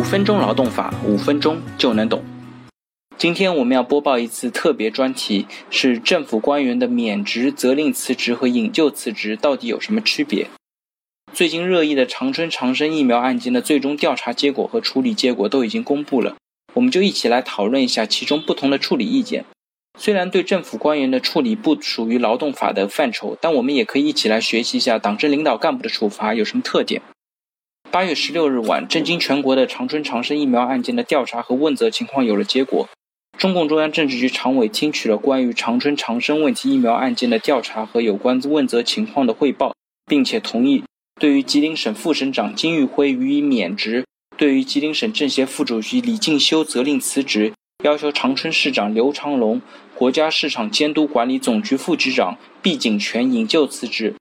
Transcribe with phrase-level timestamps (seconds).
[0.00, 2.24] 五分钟劳动法，五分钟就能懂。
[3.18, 10.46] 今天我们要播报一次特别专题，是政府官员的免职、责令辞职和引咎辞职到底有什么区别？
[11.34, 16.36] 最近热议的长春长生疫苗案件的最终调查结果和处理结果都已经公布了，
[16.72, 19.44] 我们就一起来讨论一下其中不同的处理意见。
[19.98, 27.02] 虽然对政府官员的处理不属于劳动法的范畴，但我们也可以一起来学习一下党政领导干部的处罚有什么特点。
[27.92, 32.88] 八月十六日晚，震惊全国的长春长生疫苗案件的调查和问责情况有了结果。
[33.36, 39.74] 中共中央政治局常委听取了关于长春长生问题疫苗案件的调查和有关问责情况的汇报，
[40.06, 40.84] 并且同意
[41.20, 44.04] 对于吉林省副省长金玉辉予以免职，
[44.36, 49.60] 对于吉林省政协副主席李进修责令辞职，要求长春市长刘长龙、
[49.96, 54.14] 国家市场监督管理总局副局长毕景全引咎辞职。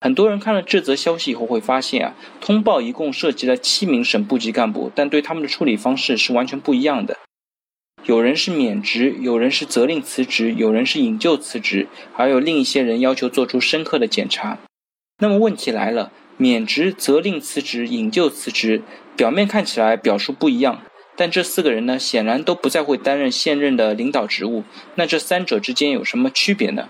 [0.00, 7.16] 很多人看了这则消息以后会发现啊，通报一共涉及了七名省部级干部，但对他们的处理方式是完全不一样的。
[8.04, 14.58] 有人是免职，有人是责令辞职，有人是引咎辞职，还有另一些人要求做出深刻的检查。
[15.18, 18.82] 那么问题来了，免职、责令辞职、引咎辞职，
[19.16, 20.80] 表面看起来表述不一样，
[21.16, 24.62] 但这四个人呢，显然都不再会担任现任的领导职务。
[24.94, 26.88] 那这三者之间有什么区别呢？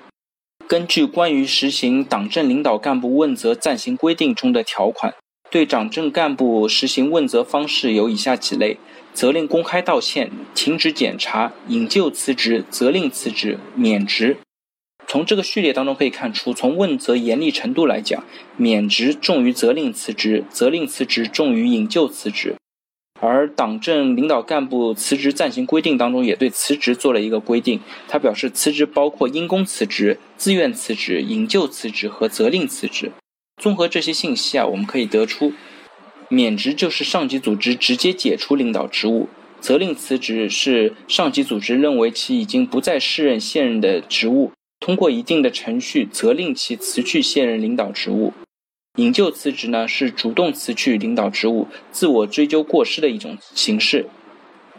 [0.69, 5.15] 根据关于实行党政领导干部问责暂行规定中的条款，
[5.51, 8.77] 对党政干部实行问责方式有以下几类：
[9.15, 14.37] 责令公开道歉、停止检查、引咎辞职、责令辞职、免职。
[15.07, 18.23] 从这个序列当中可以看出，从问责严厉程度来讲，
[18.59, 22.57] 免职重于责令辞职，责令辞职重于引咎辞职。
[23.21, 33.11] 而党政领导干部辞职暂行规定当中也对辞职做了一个规定，他表示辞职包括因公辞职、自愿辞职、引咎辞职和责令辞职。
[33.61, 35.53] 综合这些信息啊，我们可以得出，
[36.29, 39.29] 免职就是上级组织直接解除领导职务，
[39.61, 48.33] 责令辞职是上级组织认为其已经不再适任现任的职务，通过一定的程序责令其辞去现任领导职务。
[48.99, 54.07] 引咎辞职呢，是主动辞去领导职务、自我追究过失的一种形式。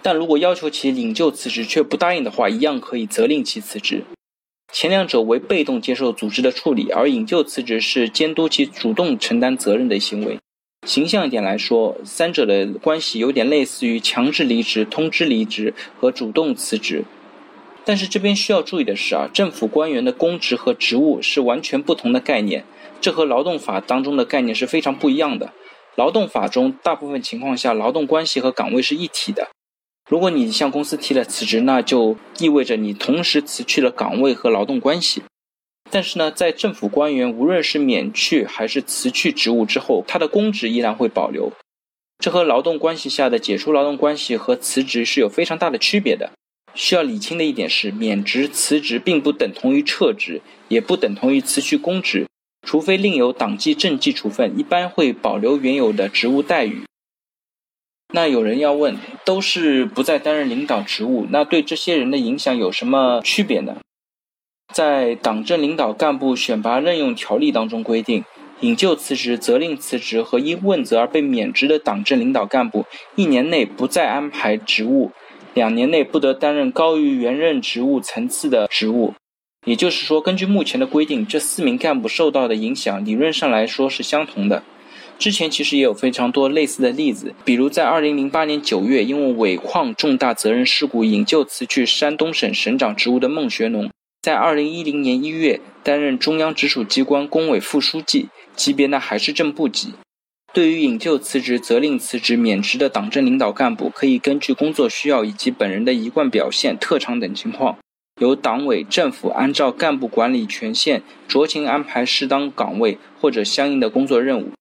[0.01, 4.03] 但如果要求其引咎辞职却不答应的话，一样可以责令其辞职。
[4.73, 10.37] 前两者为被动接受组织的处理，而引咎辞职是监督其主动承担责任的行为。
[10.85, 17.05] 形象一点来说，三者的关系有点类似于强制离职、通知离职和主动辞职。
[17.85, 22.63] 但是这边需要注意的是啊，政府官员的公职和职务是完全不同的概念。
[23.01, 25.53] 这和劳动法当中的概念是非常不一样的。
[25.95, 29.49] 劳动法中，大部分情况下，劳动关系和岗位是一体的。
[30.09, 35.23] 如果你向公司提了辞职，那就意味着你同时辞去了岗位和劳动关系。
[35.89, 41.51] 但是呢，在政府官员无论是免去还是辞去职务之后，他的公职依然会保留。
[42.19, 46.31] 这和劳动关系下的解除劳动关系和辞职是有非常大的区别的。
[46.73, 52.27] 需要理清的一点是，免职、辞职并不等同于撤职，也不等同于辞去公职。
[52.65, 56.83] 除非另有党纪政纪处分，一般会保留原有的职务待遇。
[58.13, 63.77] 那有人要问，都是不再担任领导职务，那对这些人的影响有什么区别呢？
[64.73, 68.23] 在党政领导干部选拔任用条例当中规定，
[68.61, 72.85] 引咎辞职、责令辞职和因问责而被免职的党政领导干部，
[73.15, 75.11] 一年内不再安排职务，
[75.53, 79.13] 两年内不得担任高于原任职务层次的职务。
[79.65, 84.63] 也就是说，根据目前的规定，这四名干部受到的影响，理论上来说是相同的。
[85.17, 99.89] 之前其实也有非常多类似的例子，比如在2008年9月，因为尾矿重大责任事故引咎辞去山东省省长职务的孟学农，在2010年1月担任中央直属机关工委副书记，级别呢还是正部级。
[100.51, 107.77] 对于引咎辞职、责令辞职、免职的党政领导干部，可以根据工作需要以及本人的一贯表现、特长等情况。
[108.19, 114.51] 由党委政府按照干部管理权限酌情安排适当岗位或者相应的工作任务。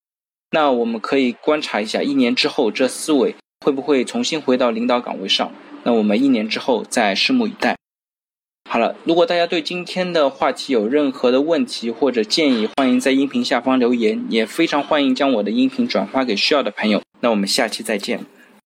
[0.50, 3.34] 那我们可以观察一下，一年之后这四位
[3.64, 5.50] 会不会重新回到领导岗位上？
[5.84, 7.77] 那我们一年之后再拭目以待。
[8.70, 17.00] 好了，如果大家对今天的话题有任何的问题或者建议，欢迎在音频下方留言，也非常欢迎将我的音频转发给需要的朋友。
[17.20, 18.20] 那我们下期再见。